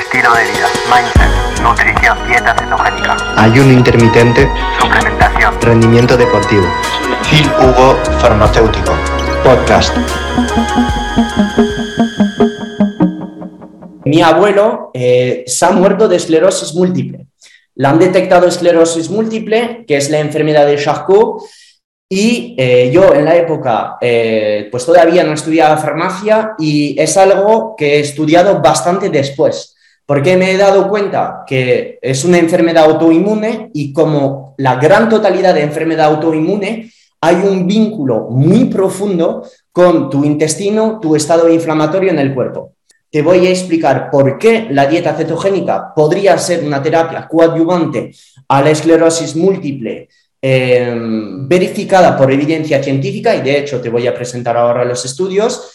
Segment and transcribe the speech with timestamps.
[0.00, 4.48] estilo de vida, mindset, nutrición, dieta cetogénica, ayuno intermitente,
[4.80, 6.66] suplementación, rendimiento deportivo.
[7.24, 8.94] Gil Hugo Farmacéutico.
[9.44, 9.94] Podcast.
[14.04, 17.26] Mi abuelo eh, se ha muerto de esclerosis múltiple.
[17.74, 21.42] Le han detectado esclerosis múltiple, que es la enfermedad de Charcot,
[22.08, 27.76] y eh, yo en la época, eh, pues todavía no estudiaba farmacia y es algo
[27.76, 29.76] que he estudiado bastante después,
[30.10, 35.54] porque me he dado cuenta que es una enfermedad autoinmune y como la gran totalidad
[35.54, 36.90] de enfermedad autoinmune,
[37.20, 42.72] hay un vínculo muy profundo con tu intestino, tu estado inflamatorio en el cuerpo.
[43.08, 48.10] Te voy a explicar por qué la dieta cetogénica podría ser una terapia coadyuvante
[48.48, 50.08] a la esclerosis múltiple
[50.42, 55.70] Em, verificada por evidencia científica y de hecho te voy a presentar ahora los estudios.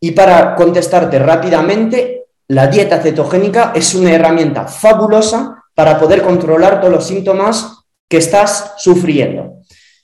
[0.00, 2.17] Y para contestarte rápidamente,
[2.48, 8.74] la dieta cetogénica es una herramienta fabulosa para poder controlar todos los síntomas que estás
[8.78, 9.58] sufriendo.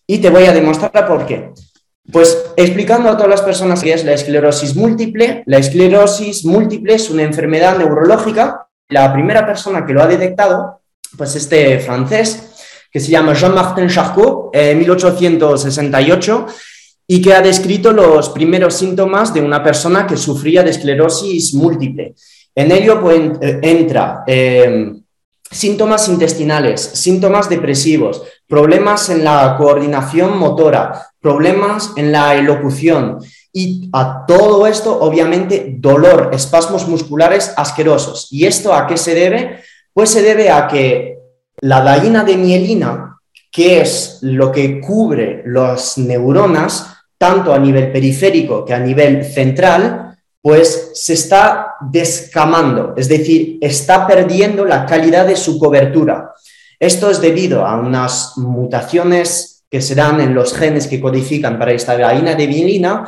[0.07, 1.53] Y te voy a demostrar por qué.
[2.13, 7.09] Pues explicando a todas las personas qué es la esclerosis múltiple, la esclerosis múltiple es
[7.09, 8.69] una enfermedad neurológica.
[8.91, 10.83] La primera persona que lo ha detectado,
[11.17, 12.51] pues este francés,
[12.93, 16.47] que se llama Jean-Martin Charcot, en 1868,
[17.07, 22.15] y que ha descrito los primeros síntomas de una persona que sufría de esclerosis múltiple.
[22.55, 24.95] En ello pues, entra eh,
[25.51, 33.19] síntomas intestinales, síntomas depresivos, problemas en la coordinación motora, problemas en la elocución,
[33.57, 38.27] y a todo esto, obviamente, dolor, espasmos musculares asquerosos.
[38.33, 39.61] ¿Y esto a qué se debe?
[39.93, 41.19] Pues se debe a que
[41.61, 43.14] la vaina de mielina,
[43.55, 50.19] que es lo que cubre las neuronas, tanto a nivel periférico que a nivel central,
[50.43, 56.35] pues se está descamando, es decir, está perdiendo la calidad de su cobertura.
[56.81, 61.71] Esto es debido a unas mutaciones que se dan en los genes que codifican para
[61.71, 63.05] esta vaina de mielina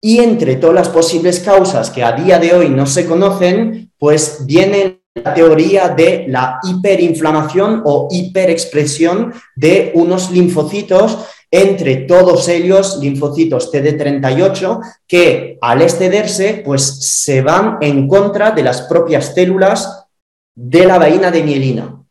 [0.00, 4.46] y entre todas las posibles causas que a día de hoy no se conocen, pues
[4.46, 11.18] vienen la teoría de la hiperinflamación o hiperexpresión de unos linfocitos,
[11.50, 18.82] entre todos ellos linfocitos TD38, que al excederse, pues se van en contra de las
[18.82, 20.06] propias células
[20.54, 22.02] de la vaina de mielina.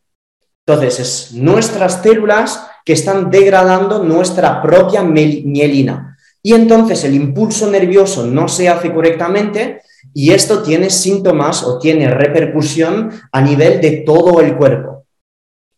[0.64, 6.16] Entonces, es nuestras células que están degradando nuestra propia mielina.
[6.40, 9.82] Y entonces el impulso nervioso no se hace correctamente
[10.14, 15.06] y esto tiene síntomas o tiene repercusión a nivel de todo el cuerpo.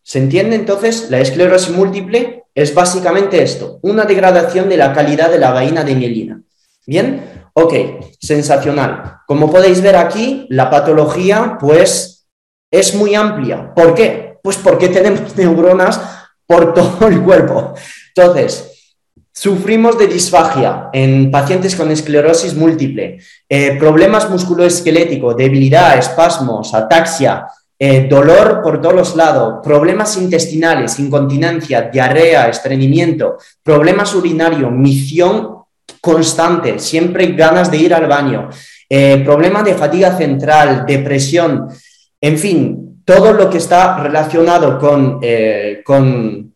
[0.03, 1.09] ¿Se entiende entonces?
[1.09, 5.95] La esclerosis múltiple es básicamente esto, una degradación de la calidad de la vaina de
[5.95, 6.41] mielina.
[6.85, 7.49] ¿Bien?
[7.53, 7.73] Ok,
[8.19, 9.19] sensacional.
[9.25, 12.27] Como podéis ver aquí, la patología pues
[12.69, 13.73] es muy amplia.
[13.73, 14.37] ¿Por qué?
[14.43, 15.99] Pues porque tenemos neuronas
[16.45, 17.73] por todo el cuerpo.
[18.15, 18.74] Entonces,
[19.37, 23.19] Sufrimos de disfagia en pacientes con esclerosis múltiple,
[23.49, 27.45] eh, problemas musculoesqueléticos, debilidad, espasmos, ataxia,
[27.77, 35.63] eh, dolor por todos los lados, problemas intestinales, incontinencia, diarrea, estreñimiento, problemas urinarios, misión
[35.99, 38.49] constante, siempre ganas de ir al baño,
[38.89, 41.67] eh, problemas de fatiga central, depresión,
[42.21, 45.19] en fin, todo lo que está relacionado con,
[45.83, 46.54] con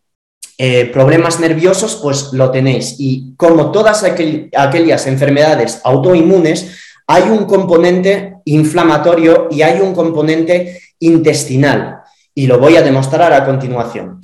[0.62, 2.96] eh, problemas nerviosos, pues lo tenéis.
[2.98, 6.76] Y como todas aquellas enfermedades autoinmunes,
[7.06, 12.02] hay un componente inflamatorio y hay un componente intestinal.
[12.34, 14.20] Y lo voy a demostrar a continuación.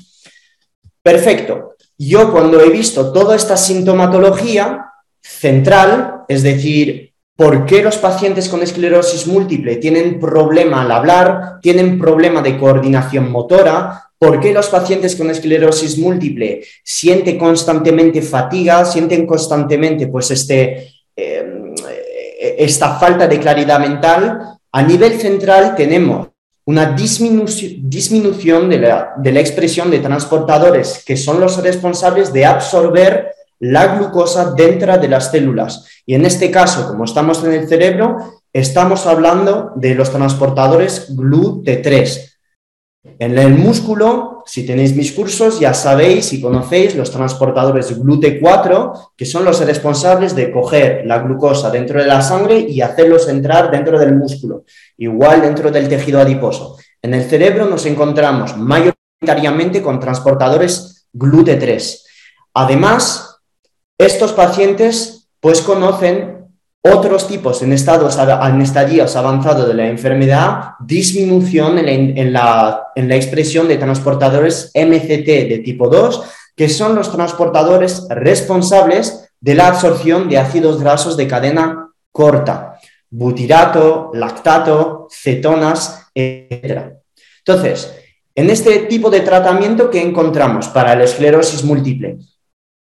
[1.02, 1.76] Perfecto.
[1.96, 4.92] Yo cuando he visto toda esta sintomatología
[5.22, 11.98] central, es decir, por qué los pacientes con esclerosis múltiple tienen problema al hablar, tienen
[11.98, 19.26] problema de coordinación motora, ¿Por qué los pacientes con esclerosis múltiple sienten constantemente fatiga, sienten
[19.26, 21.74] constantemente pues, este, em,
[22.58, 24.58] esta falta de claridad mental?
[24.72, 26.28] A nivel central tenemos
[26.64, 33.32] una disminución de la, de la expresión de transportadores que son los responsables de absorber
[33.60, 35.86] la glucosa dentro de las células.
[36.06, 42.35] Y en este caso, como estamos en el cerebro, estamos hablando de los transportadores GLUT3
[43.18, 49.24] en el músculo, si tenéis mis cursos, ya sabéis y conocéis los transportadores GLUT4, que
[49.24, 53.98] son los responsables de coger la glucosa dentro de la sangre y hacerlos entrar dentro
[53.98, 54.64] del músculo,
[54.98, 56.76] igual dentro del tejido adiposo.
[57.00, 62.02] En el cerebro nos encontramos mayoritariamente con transportadores GLUT3.
[62.54, 63.38] Además,
[63.96, 66.35] estos pacientes pues conocen
[66.92, 73.16] Otros tipos en, estados, en estadios avanzados de la enfermedad, disminución en la, en la
[73.16, 76.22] expresión de transportadores MCT de tipo 2,
[76.54, 82.78] que son los transportadores responsables de la absorción de ácidos grasos de cadena corta,
[83.10, 86.92] butirato, lactato, cetonas, etc.
[87.38, 87.94] Entonces,
[88.34, 92.18] en este tipo de tratamiento, ¿qué encontramos para la esclerosis múltiple?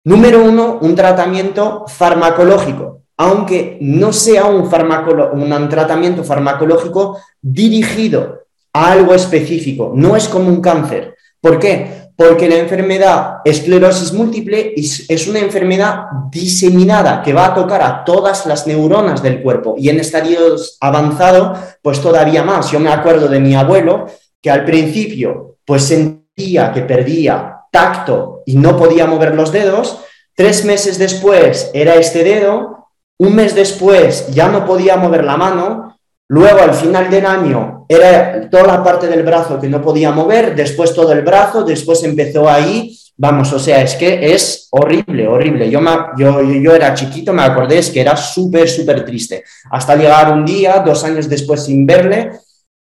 [0.04, 4.70] Número uno, un tratamiento farmacológico, aunque no sea un,
[5.68, 11.16] tratamiento farmacológico dirigido a algo específico, no es como un cáncer.
[11.38, 12.08] ¿Por qué?
[12.16, 18.46] Porque la enfermedad esclerosis múltiple es una enfermedad diseminada que va a tocar a todas
[18.46, 22.70] las neuronas del cuerpo y en estadios avanzados, pues todavía más.
[22.70, 24.06] Yo me acuerdo de mi abuelo
[24.40, 29.98] que al principio pues sentía que perdía tacto y no podía mover los dedos,
[30.34, 32.79] tres meses después era este dedo,
[33.20, 38.48] un mes después ya no podía mover la mano, luego al final del año era
[38.48, 42.48] toda la parte del brazo que no podía mover, después todo el brazo, después empezó
[42.48, 45.70] ahí, vamos, o sea, es que es horrible, horrible.
[45.70, 45.80] Yo,
[46.16, 50.46] yo, yo era chiquito, me acordé, es que era súper, súper triste, hasta llegar un
[50.46, 52.30] día, dos años después sin verle,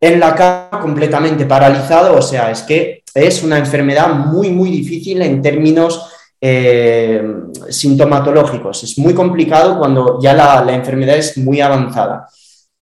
[0.02, 5.22] en la cama completamente paralizado, o sea, es que es una enfermedad muy, muy difícil
[5.22, 7.24] en términos eh,
[7.70, 8.84] sintomatológicos.
[8.84, 12.28] Es muy complicado cuando ya la, enfermedad es muy avanzada.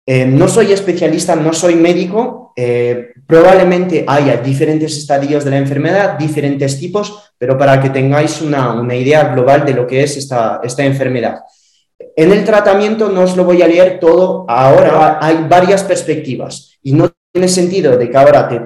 [0.07, 6.19] Eh, no soy especialista, no soy médico, eh, probablemente haya diferentes estadios de la enfermedad,
[6.19, 10.61] diferentes tipos, pero para que tengáis una, una idea global de lo que es esta,
[10.65, 11.41] esta enfermedad.
[12.17, 16.93] En el tratamiento no os lo voy a leer todo ahora, hay varias perspectivas y
[16.93, 18.61] no tiene sentido de que ahora te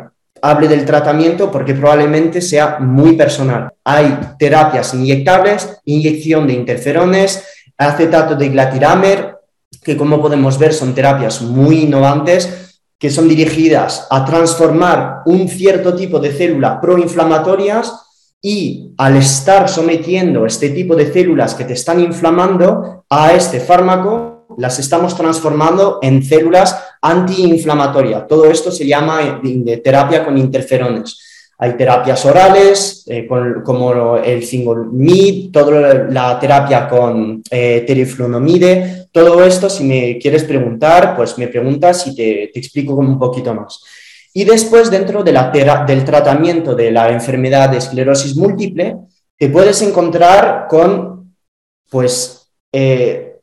[0.44, 3.70] hable del tratamiento porque probablemente sea muy personal.
[3.82, 7.42] Hay terapias inyectables, inyección de interferones,
[7.78, 9.36] acetato de glatiramer,
[9.82, 12.64] que como podemos ver son terapias muy innovantes
[12.98, 17.92] que son dirigidas a transformar un cierto tipo de células proinflamatorias
[18.40, 24.33] y al estar sometiendo este tipo de células que te están inflamando a este fármaco,
[24.58, 28.26] las estamos transformando en células antiinflamatorias.
[28.26, 31.18] Todo esto se llama de terapia con interferones.
[31.58, 33.28] Hay terapias orales, eh,
[33.64, 39.06] como el single mid, toda la terapia con eh, teriflunomide.
[39.12, 43.54] Todo esto, si me quieres preguntar, pues me preguntas y te, te explico un poquito
[43.54, 43.80] más.
[44.32, 45.32] Y después, dentro de
[45.86, 48.96] del tratamiento de la enfermedad de esclerosis múltiple,
[49.38, 51.36] te puedes encontrar con
[51.88, 53.33] pues, eh,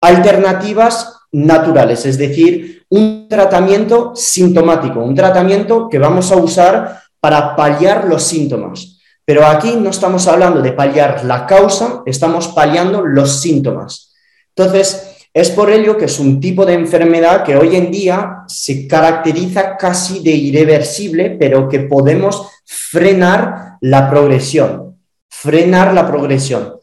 [0.00, 8.06] alternativas naturales, es decir, un tratamiento sintomático, un tratamiento que vamos a usar para paliar
[8.06, 8.98] los síntomas.
[9.24, 14.12] Pero aquí no estamos hablando de paliar la causa, estamos paliando los síntomas.
[14.56, 18.88] Entonces, es por ello que es un tipo de enfermedad que hoy en día se
[18.88, 24.98] caracteriza casi de irreversible, pero que podemos frenar la progresión.
[25.28, 26.79] Frenar la progresión.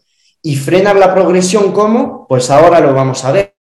[0.47, 2.25] ¿Y frenar la progresión cómo?
[2.25, 3.55] Pues ahora lo vamos a ver.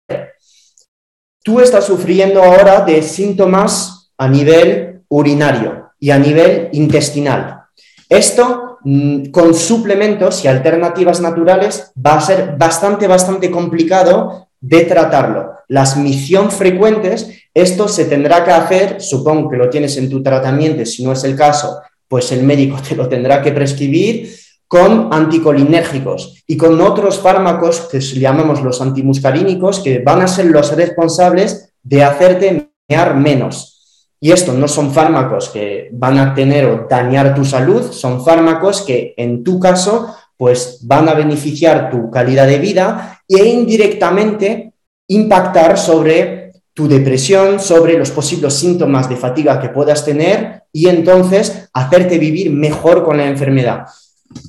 [1.44, 7.64] Tú estás sufriendo ahora de síntomas a nivel urinario y a nivel intestinal.
[8.08, 15.54] Esto mm, con suplementos y alternativas naturales va a ser bastante, bastante complicado de tratarlo.
[15.68, 20.86] Las misión frecuentes, esto se tendrá que hacer, supongo que lo tienes en tu tratamiento,
[20.86, 26.44] si no es el caso, pues el médico te lo tendrá que prescribir con anticolinérgicos
[26.48, 32.04] y con otros fármacos que llamamos los antimuscarínicos, que van a ser los responsables de
[32.04, 34.12] hacerte mear menos.
[34.19, 38.81] Y estos no son fármacos que van a tener o dañar tu salud, son fármacos
[38.81, 44.74] que en tu caso pues van a beneficiar tu calidad de vida e indirectamente
[45.07, 51.69] impactar sobre tu depresión, sobre los posibles síntomas de fatiga que puedas tener y entonces
[51.74, 53.86] hacerte vivir mejor con la enfermedad.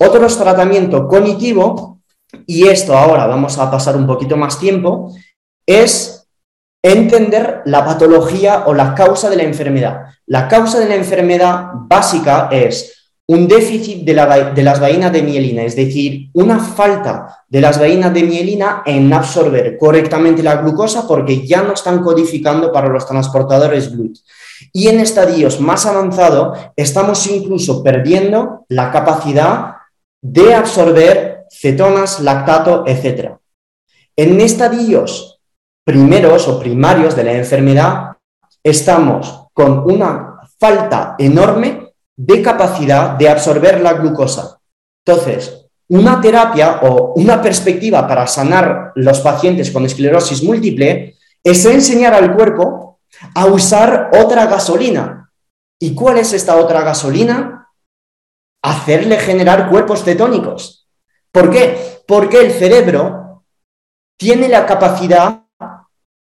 [0.01, 2.01] Otro tratamiento cognitivo,
[2.47, 5.15] y esto ahora vamos a pasar un poquito más tiempo,
[5.67, 6.29] es
[6.83, 10.07] entender la patología o la causa de la enfermedad.
[10.27, 12.96] La causa de la enfermedad básica es
[13.29, 18.23] un déficit de, las vainas de mielina, es decir, una falta de las vainas de
[18.23, 24.19] mielina en absorber correctamente la glucosa porque ya no están codificando para los transportadores GLUT.
[24.73, 29.75] Y en estadios más avanzados estamos incluso perdiendo la capacidad
[30.23, 33.33] de absorber cetonas, lactato, etc.
[34.15, 35.41] En estadios
[35.85, 38.17] primeros o primarios de la enfermedad
[38.63, 41.86] estamos con una falta enorme
[42.17, 44.59] de capacidad de absorber la glucosa.
[45.05, 52.15] Entonces, una terapia o una perspectiva para sanar los pacientes con esclerosis múltiple es enseñar
[52.15, 53.01] al cuerpo
[53.35, 55.31] a usar otra gasolina.
[55.79, 57.69] ¿Y cuál es esta otra gasolina?
[58.63, 60.89] Hacerle generar cuerpos cetónicos.
[61.31, 62.03] ¿Por qué?
[62.07, 63.45] Porque el cerebro
[64.19, 65.45] tiene la capacidad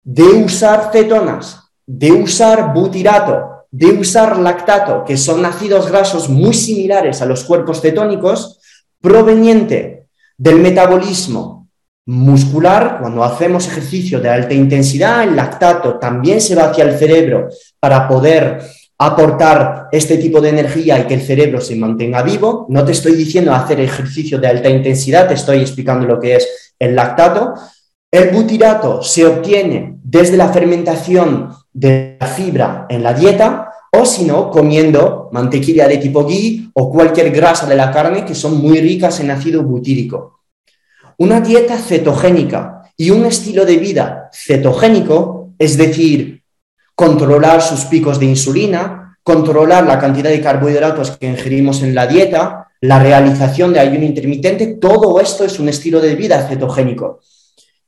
[0.02, 7.22] de usar cetonas, de usar butirato, de usar lactato, que son ácidos grasos muy similares
[7.22, 8.60] a los cuerpos cetónicos,
[9.00, 11.68] proveniente del metabolismo
[12.06, 17.48] muscular, cuando hacemos ejercicio de alta intensidad, el lactato también se va hacia el cerebro
[17.80, 18.60] para poder
[18.98, 22.66] aportar este tipo de energía y que el cerebro se mantenga vivo.
[22.68, 26.74] No te estoy diciendo hacer ejercicio de alta intensidad, te estoy explicando lo que es
[26.78, 27.54] el lactato.
[28.10, 34.24] El butirato se obtiene desde la fermentación de la fibra en la dieta o si
[34.24, 38.80] no, comiendo mantequilla de tipo ghee o cualquier grasa de la carne que son muy
[38.80, 40.40] ricas en ácido butírico.
[41.18, 46.42] Una dieta cetogénica y un estilo de vida cetogénico, es decir,
[46.94, 52.68] controlar sus picos de insulina, controlar la cantidad de carbohidratos que ingerimos en la dieta,
[52.80, 57.20] la realización de ayuno intermitente, todo esto es un estilo de vida cetogénico.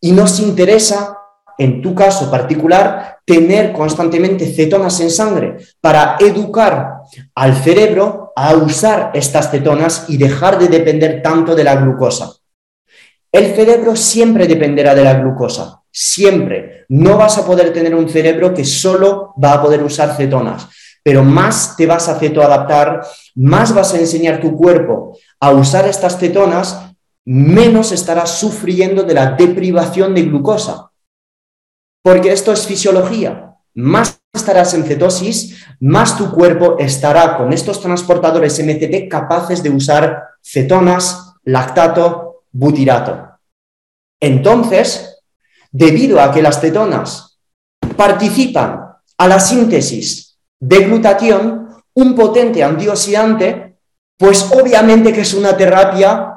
[0.00, 1.16] Y nos interesa
[1.58, 7.02] en tu caso particular, tener constantemente cetonas en sangre para educar
[7.34, 12.32] al cerebro a usar estas cetonas y dejar de depender tanto de la glucosa.
[13.30, 16.84] El cerebro siempre dependerá de la glucosa, siempre.
[16.88, 20.68] No vas a poder tener un cerebro que solo va a poder usar cetonas,
[21.02, 23.02] pero más te vas a cetoadaptar,
[23.34, 26.78] más vas a enseñar tu cuerpo a usar estas cetonas,
[27.24, 30.90] menos estarás sufriendo de la deprivación de glucosa
[32.04, 33.56] porque esto es fisiología.
[33.72, 40.22] Más estarás en cetosis, más tu cuerpo estará con estos transportadores MCT capaces de usar
[40.42, 43.30] cetonas, lactato, butirato.
[44.20, 45.22] Entonces,
[45.72, 47.38] debido a que las cetonas
[47.96, 53.78] participan a la síntesis de glutatión, un potente antioxidante,
[54.18, 56.34] pues obviamente que es una terapia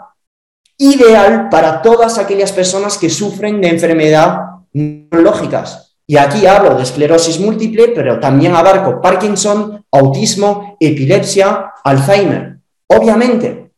[0.78, 5.98] ideal para todas aquellas personas que sufren de enfermedad neurológicas.
[6.06, 12.60] Y aquí hablo de esclerosis múltiple, pero también abarco Parkinson, autismo, epilepsia, Alzheimer.
[12.88, 13.72] Obviamente,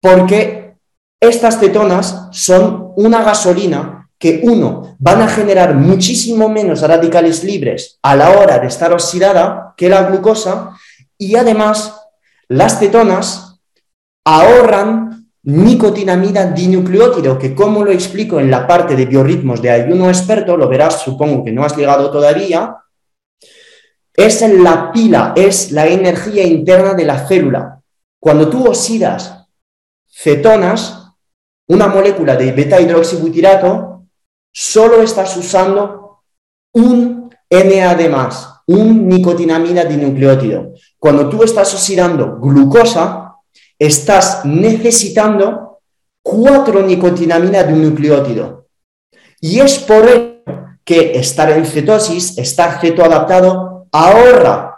[0.00, 0.76] porque
[1.20, 8.16] estas cetonas son una gasolina que, uno, van a generar muchísimo menos radicales libres a
[8.16, 10.70] la hora de estar oxidada que la glucosa,
[11.18, 12.00] y además
[12.48, 13.60] las cetonas
[14.24, 15.13] ahorran
[15.44, 20.68] nicotinamida dinucleótido, que como lo explico en la parte de biorritmos de ayuno experto, lo
[20.68, 22.76] verás, supongo que no has llegado todavía,
[24.16, 27.80] es la pila, es la energía interna de la célula.
[28.18, 29.46] Cuando tú oxidas
[30.08, 31.10] cetonas,
[31.68, 34.06] una molécula de beta hidroxibutirato,
[34.52, 36.22] solo estás usando
[36.72, 38.30] un NAD+,
[38.68, 40.72] un nicotinamida dinucleótido.
[40.98, 43.23] Cuando tú estás oxidando glucosa,
[43.78, 45.80] estás necesitando
[46.22, 48.68] cuatro nicotinaminas de un nucleótido.
[49.40, 50.34] Y es por ello
[50.84, 54.74] que estar en cetosis, estar cetoadaptado, ahorra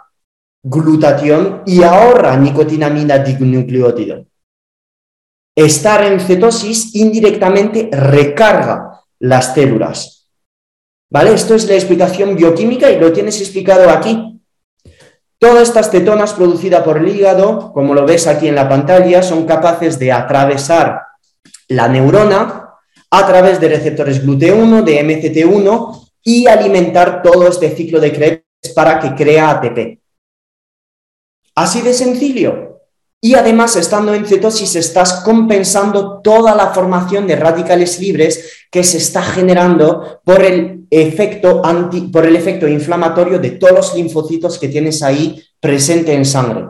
[0.63, 4.25] glutatión y ahorra nicotinamina de un nucleótido.
[5.55, 10.29] Estar en cetosis indirectamente recarga las células.
[11.09, 11.33] ¿Vale?
[11.33, 14.36] Esto es la explicación bioquímica y lo tienes explicado aquí.
[15.39, 19.45] Todas estas cetonas producidas por el hígado, como lo ves aquí en la pantalla, son
[19.45, 21.01] capaces de atravesar
[21.67, 22.73] la neurona
[23.11, 28.99] a través de receptores GLUT1, de MCT1 y alimentar todo este ciclo de Krebs para
[28.99, 29.99] que crea ATP.
[31.55, 32.81] Así de sencillo.
[33.21, 38.97] Y además, estando en cetosis, estás compensando toda la formación de radicales libres que se
[38.97, 44.69] está generando por el efecto, anti, por el efecto inflamatorio de todos los linfocitos que
[44.69, 46.65] tienes ahí presente en sangre.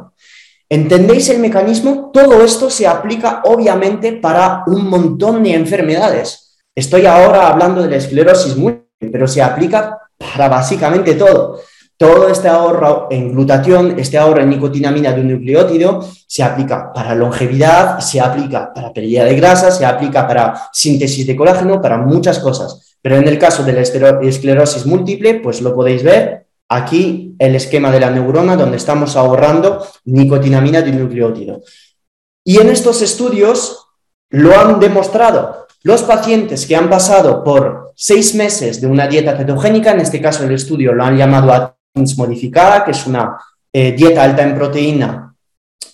[0.69, 2.11] ¿Entendéis el mecanismo?
[2.11, 6.57] Todo esto se aplica obviamente para un montón de enfermedades.
[6.75, 11.59] Estoy ahora hablando de la esclerosis múltiple, pero se aplica para básicamente todo.
[11.95, 17.15] Todo este ahorro en glutatión, este ahorro en nicotinamina de un nucleótido, se aplica para
[17.15, 22.37] longevidad, se aplica para pérdida de grasa, se aplica para síntesis de colágeno, para muchas
[22.39, 22.86] cosas.
[23.01, 27.91] Pero en el caso de la esclerosis múltiple, pues lo podéis ver aquí el esquema
[27.91, 31.61] de la neurona donde estamos ahorrando nicotinamina de un nucleótido.
[32.43, 33.87] Y en estos estudios
[34.29, 35.67] lo han demostrado.
[35.83, 40.43] Los pacientes que han pasado por seis meses de una dieta cetogénica, en este caso
[40.43, 41.75] el estudio lo han llamado
[42.17, 43.37] modificada, que es una
[43.71, 45.27] eh, dieta alta en proteína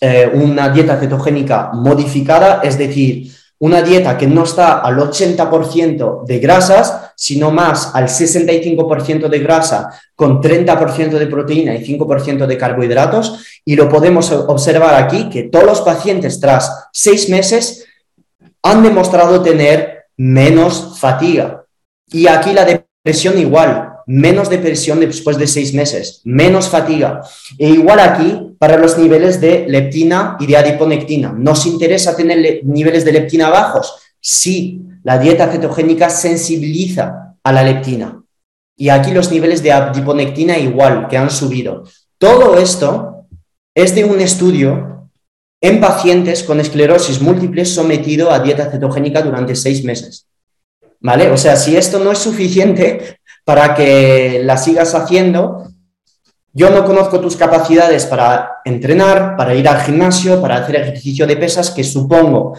[0.05, 3.31] eh, una dieta cetogénica modificada, es decir,
[3.63, 9.89] una dieta que no está al 80% de grasas, sino más al 65% de grasa
[10.15, 13.61] con 30% de proteína y 5% de carbohidratos.
[13.63, 17.85] Y lo podemos observar aquí que todos los pacientes tras seis meses
[18.61, 21.63] han demostrado tener menos fatiga.
[22.11, 27.21] Y aquí la depresión igual, menos depresión después de seis meses, menos fatiga.
[27.57, 31.33] E igual aquí para los niveles de leptina y de adiponectina.
[31.37, 33.95] ¿Nos interesa tener niveles de leptina bajos?
[34.19, 38.23] Sí, la dieta cetogénica sensibiliza a la leptina.
[38.75, 41.83] Y aquí los niveles de adiponectina igual, que han subido.
[42.17, 43.27] Todo esto
[43.75, 45.09] es de un estudio
[45.61, 50.27] en pacientes con esclerosis múltiple sometido a dieta cetogénica durante seis meses.
[50.99, 51.29] ¿Vale?
[51.31, 55.67] O sea, si esto no es suficiente, para que la sigas haciendo.
[56.53, 61.37] Yo no conozco tus capacidades para entrenar, para ir al gimnasio, para hacer ejercicio de
[61.37, 62.55] pesas, que supongo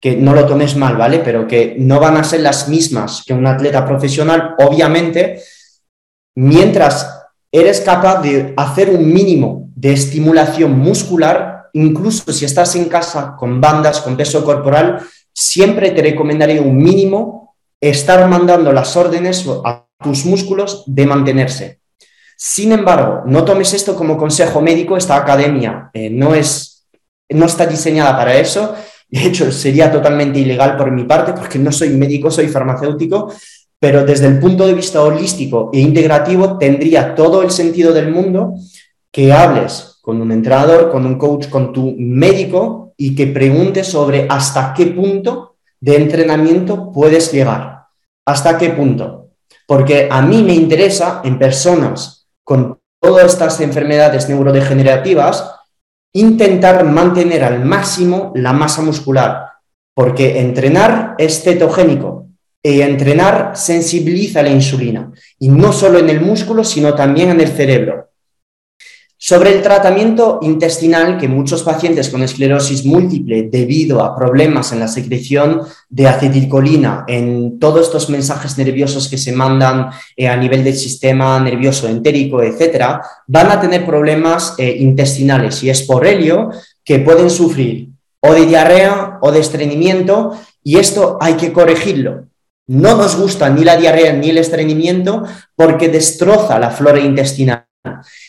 [0.00, 1.20] que no lo tomes mal, ¿vale?
[1.20, 5.42] Pero que no van a ser las mismas que un atleta profesional, obviamente,
[6.36, 13.34] mientras eres capaz de hacer un mínimo de estimulación muscular, incluso si estás en casa
[13.36, 15.00] con bandas, con peso corporal,
[15.32, 21.80] siempre te recomendaría un mínimo estar mandando las órdenes a tus músculos de mantenerse.
[22.36, 26.86] Sin embargo, no tomes esto como consejo médico, esta academia eh, no, es,
[27.28, 28.74] no está diseñada para eso.
[29.08, 33.32] De hecho, sería totalmente ilegal por mi parte porque no soy médico, soy farmacéutico,
[33.80, 38.54] pero desde el punto de vista holístico e integrativo tendría todo el sentido del mundo
[39.10, 44.26] que hables con un entrenador, con un coach, con tu médico y que preguntes sobre
[44.28, 47.86] hasta qué punto de entrenamiento puedes llegar.
[48.24, 49.17] ¿Hasta qué punto?
[49.68, 55.44] Porque a mí me interesa en personas con todas estas enfermedades neurodegenerativas
[56.14, 59.50] intentar mantener al máximo la masa muscular,
[59.94, 62.28] porque entrenar es cetogénico
[62.62, 67.48] y entrenar sensibiliza la insulina, y no solo en el músculo, sino también en el
[67.48, 68.07] cerebro.
[69.20, 74.86] Sobre el tratamiento intestinal que muchos pacientes con esclerosis múltiple, debido a problemas en la
[74.86, 80.76] secreción de acetilcolina, en todos estos mensajes nerviosos que se mandan eh, a nivel del
[80.76, 86.50] sistema nervioso entérico, etcétera, van a tener problemas eh, intestinales y es por ello
[86.84, 87.88] que pueden sufrir
[88.20, 92.26] o de diarrea o de estreñimiento y esto hay que corregirlo.
[92.68, 95.24] No nos gusta ni la diarrea ni el estreñimiento
[95.56, 97.67] porque destroza la flora intestinal.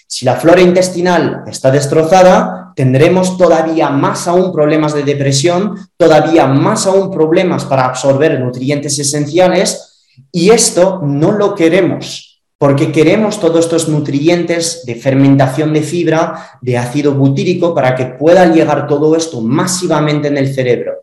[0.07, 6.85] Si la flora intestinal está destrozada, tendremos todavía más aún problemas de depresión, todavía más
[6.87, 13.87] aún problemas para absorber nutrientes esenciales y esto no lo queremos porque queremos todos estos
[13.87, 20.27] nutrientes de fermentación de fibra, de ácido butírico, para que pueda llegar todo esto masivamente
[20.27, 20.95] en el cerebro.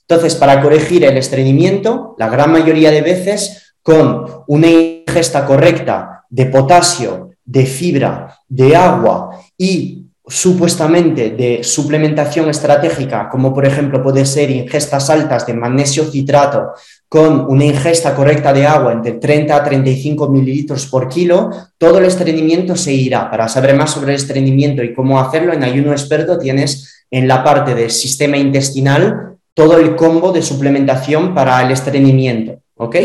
[0.00, 6.46] Entonces, para corregir el estreñimiento, la gran mayoría de veces con una ingesta correcta de
[6.46, 14.50] potasio, de fibra, de agua y supuestamente de suplementación estratégica, como por ejemplo puede ser
[14.50, 16.72] ingestas altas de magnesio citrato
[17.08, 22.06] con una ingesta correcta de agua entre 30 a 35 mililitros por kilo, todo el
[22.06, 23.30] estreñimiento se irá.
[23.30, 27.44] Para saber más sobre el estreñimiento y cómo hacerlo, en Ayuno Experto tienes en la
[27.44, 32.60] parte del sistema intestinal todo el combo de suplementación para el estreñimiento.
[32.76, 32.96] ¿Ok?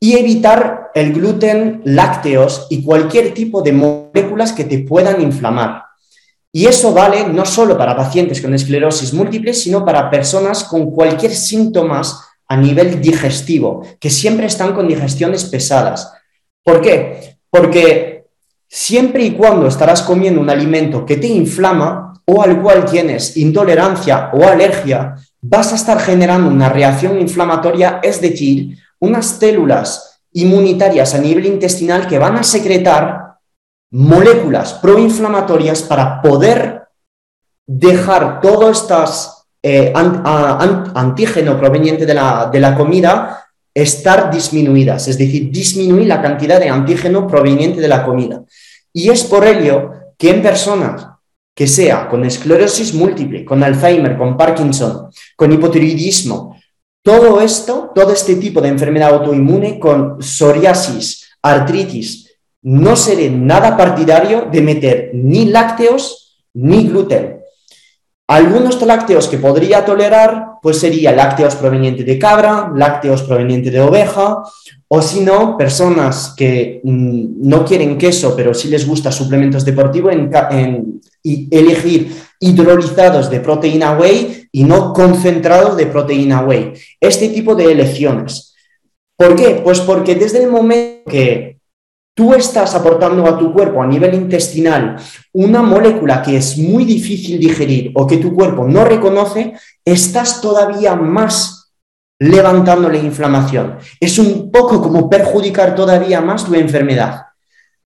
[0.00, 5.84] Y evitar el gluten, lácteos y cualquier tipo de moléculas que te puedan inflamar.
[6.52, 11.34] Y eso vale no solo para pacientes con esclerosis múltiple, sino para personas con cualquier
[11.34, 16.12] síntomas a nivel digestivo, que siempre están con digestiones pesadas.
[16.62, 17.38] ¿Por qué?
[17.50, 18.26] Porque
[18.68, 24.30] siempre y cuando estarás comiendo un alimento que te inflama o al cual tienes intolerancia
[24.32, 31.18] o alergia, vas a estar generando una reacción inflamatoria, es decir, unas células inmunitarias a
[31.18, 33.36] nivel intestinal que van a secretar
[33.90, 36.82] moléculas proinflamatorias para poder
[37.66, 45.50] dejar todo estas eh, antígeno proveniente de la, de la comida estar disminuidas, es decir,
[45.50, 48.42] disminuir la cantidad de antígeno proveniente de la comida.
[48.92, 51.08] Y es por ello que en personas
[51.54, 56.56] que sea con esclerosis múltiple, con Alzheimer, con Parkinson, con hipotiroidismo,
[57.04, 62.30] todo esto, todo este tipo de enfermedad autoinmune con psoriasis, artritis,
[62.62, 67.40] no seré nada partidario de meter ni lácteos ni gluten.
[68.26, 74.42] Algunos lácteos que podría tolerar, pues sería lácteos provenientes de cabra, lácteos provenientes de oveja,
[74.88, 80.14] o si no, personas que mm, no quieren queso, pero sí les gusta suplementos deportivos,
[80.14, 86.74] en, y elegir hidrolizados de proteína whey y no concentrados de proteína whey.
[87.00, 88.54] Este tipo de elecciones.
[89.16, 89.60] ¿Por qué?
[89.64, 91.58] Pues porque desde el momento que
[92.14, 94.96] tú estás aportando a tu cuerpo a nivel intestinal
[95.32, 100.94] una molécula que es muy difícil digerir o que tu cuerpo no reconoce, estás todavía
[100.94, 101.72] más
[102.20, 103.78] levantando la inflamación.
[103.98, 107.22] Es un poco como perjudicar todavía más tu enfermedad.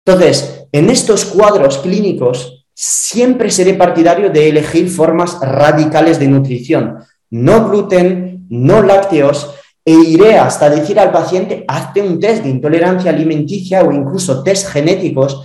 [0.07, 6.99] Entonces, en estos cuadros clínicos, siempre seré partidario de elegir formas radicales de nutrición.
[7.31, 13.11] No gluten, no lácteos, e iré hasta decir al paciente, hazte un test de intolerancia
[13.11, 15.43] alimenticia o incluso test genéticos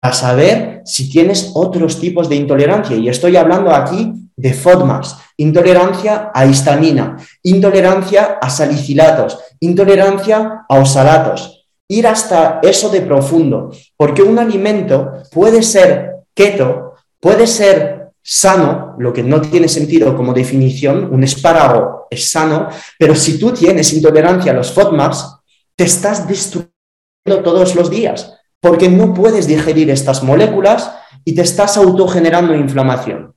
[0.00, 2.96] para saber si tienes otros tipos de intolerancia.
[2.96, 11.66] Y estoy hablando aquí de FODMAPs, intolerancia a histamina, intolerancia a salicilatos, intolerancia a oxalatos.
[11.88, 19.12] Ir hasta eso de profundo, porque un alimento puede ser keto, puede ser sano, lo
[19.12, 24.52] que no tiene sentido como definición, un espárrago es sano, pero si tú tienes intolerancia
[24.52, 25.40] a los FODMAPs,
[25.74, 30.92] te estás destruyendo todos los días, porque no puedes digerir estas moléculas
[31.24, 33.34] y te estás autogenerando inflamación.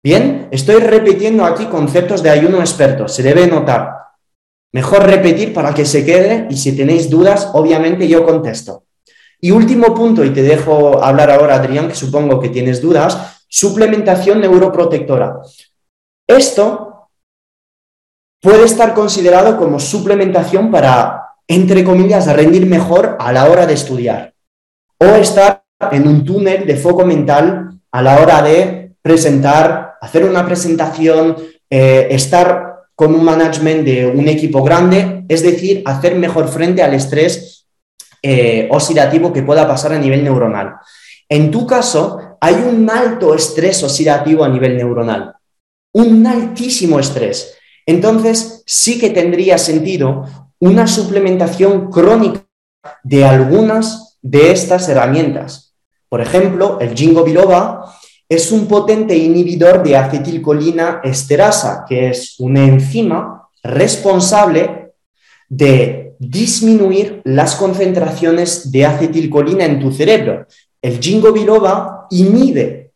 [0.00, 3.90] Bien, estoy repitiendo aquí conceptos de ayuno experto, se debe notar.
[4.72, 8.83] Mejor repetir para que se quede y si tenéis dudas, obviamente yo contesto.
[9.44, 14.40] Y último punto, y te dejo hablar ahora, Adrián, que supongo que tienes dudas, suplementación
[14.40, 15.42] neuroprotectora.
[16.26, 17.10] Esto
[18.40, 24.32] puede estar considerado como suplementación para, entre comillas, rendir mejor a la hora de estudiar
[24.96, 30.46] o estar en un túnel de foco mental a la hora de presentar hacer una
[30.46, 31.36] presentación,
[31.68, 36.94] eh, estar con un management de un equipo grande, es decir, hacer mejor frente al
[36.94, 37.63] estrés
[38.26, 40.76] eh, oxidativo que pueda pasar a nivel neuronal.
[41.28, 45.34] En tu caso, hay un alto estrés oxidativo a nivel neuronal,
[45.92, 47.54] un altísimo estrés.
[47.84, 50.24] Entonces, sí que tendría sentido
[50.58, 52.46] una suplementación crónica
[53.02, 55.74] de algunas de estas herramientas.
[56.08, 57.94] Por ejemplo, el Jingo Biloba
[58.26, 64.94] es un potente inhibidor de acetilcolina esterasa, que es una enzima responsable
[65.46, 70.46] de disminuir las concentraciones de acetilcolina en tu cerebro.
[70.82, 72.92] El jingo biloba inhibe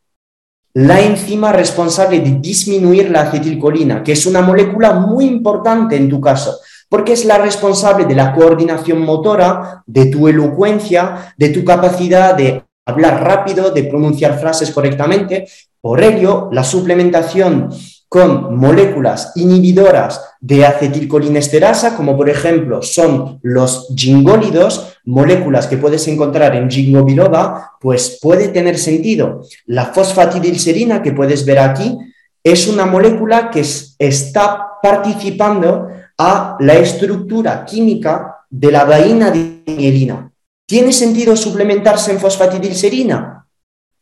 [0.74, 6.20] la enzima responsable de disminuir la acetilcolina, que es una molécula muy importante en tu
[6.20, 12.34] caso, porque es la responsable de la coordinación motora, de tu elocuencia, de tu capacidad
[12.34, 15.48] de hablar rápido, de pronunciar frases correctamente.
[15.80, 17.70] Por ello, la suplementación
[18.08, 26.56] con moléculas inhibidoras de acetilcolinesterasa, como por ejemplo son los gingólidos, moléculas que puedes encontrar
[26.56, 29.42] en Jingo biloba, pues puede tener sentido.
[29.66, 31.98] La fosfatidilserina que puedes ver aquí
[32.42, 33.60] es una molécula que
[33.98, 40.30] está participando a la estructura química de la vaina de mielina.
[40.66, 43.46] ¿Tiene sentido suplementarse en fosfatidilserina?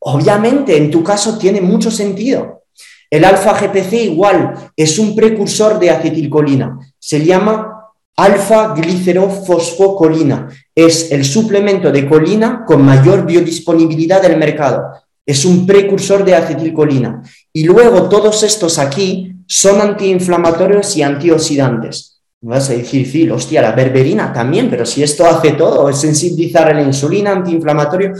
[0.01, 2.62] Obviamente, en tu caso tiene mucho sentido.
[3.11, 6.79] El alfa-GPC igual es un precursor de acetilcolina.
[6.99, 7.77] Se llama
[8.16, 10.49] alfa-glicerofosfocolina.
[10.75, 14.83] Es el suplemento de colina con mayor biodisponibilidad del mercado.
[15.25, 17.23] Es un precursor de acetilcolina.
[17.53, 22.14] Y luego todos estos aquí son antiinflamatorios y antioxidantes.
[22.40, 26.69] Vas a decir, sí, hostia, la berberina también, pero si esto hace todo, es sensibilizar
[26.69, 28.12] a la insulina, antiinflamatorio,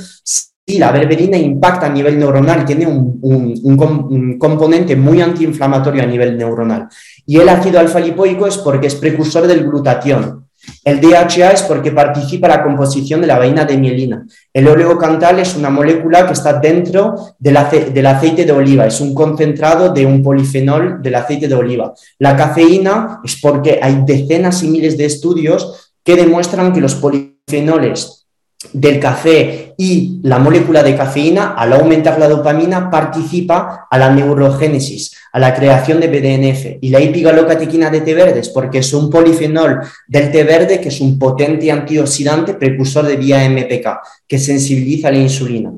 [0.66, 6.88] sí, la berberina impacta a nivel neuronal, tiene un, componente muy antiinflamatorio a nivel neuronal.
[7.24, 10.44] Y el ácido alfa-lipoico es porque es precursor del glutatión.
[10.85, 14.26] El DHA es porque participa en la composición de la vaina de mielina.
[14.52, 19.92] El oleocantal es una molécula que está dentro del, aceite de oliva, es un concentrado
[19.92, 21.94] de un polifenol del aceite de oliva.
[22.18, 28.25] La cafeína es porque hay decenas y miles de estudios que demuestran que los polifenoles
[28.72, 35.14] del café y la molécula de cafeína, al aumentar la dopamina, participa a la neurogénesis,
[35.33, 36.79] a la creación de BDNF.
[36.81, 41.00] Y la hipigalocatequina de té verdes, porque es un polifenol del té verde que es
[41.00, 45.72] un potente antioxidante precursor de vía MPK, que sensibiliza la insulina.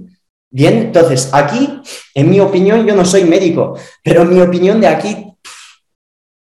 [0.51, 1.81] Bien, entonces aquí,
[2.15, 5.27] en mi opinión, yo no soy médico, pero en mi opinión de aquí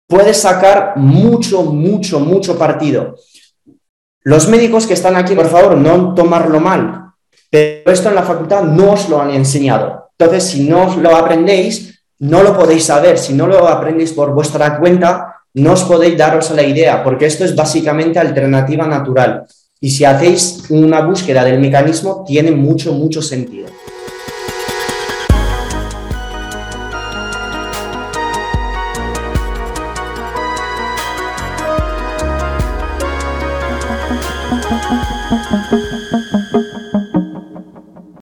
[0.07, 3.16] puedes sacar mucho, mucho, mucho partido
[4.22, 7.12] los médicos que están aquí, por favor, no tomarlo mal,
[7.50, 10.11] pero esto en la facultad no os lo han enseñado.
[10.18, 13.18] Entonces, si no lo aprendéis, no lo podéis saber.
[13.18, 17.26] Si no lo aprendéis por vuestra cuenta, no os podéis daros a la idea, porque
[17.26, 19.46] esto es básicamente alternativa natural.
[19.81, 23.68] Y si hacéis una búsqueda del mecanismo, tiene mucho, mucho sentido.